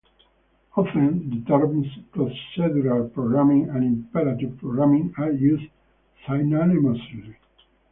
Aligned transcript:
Often, 0.75 1.29
the 1.29 1.41
terms 1.45 1.85
"procedural 2.11 3.13
programming" 3.13 3.69
and 3.69 3.83
"imperative 3.83 4.57
programming" 4.57 5.13
are 5.19 5.31
used 5.31 5.69
synonymously. 6.25 7.35